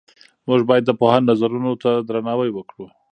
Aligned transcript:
موږ 0.47 0.61
باید 0.69 0.83
د 0.87 0.91
پوهانو 0.99 1.27
نظرونو 1.29 1.71
ته 1.83 1.91
درناوی 2.07 2.49
وکړو. 2.53 2.85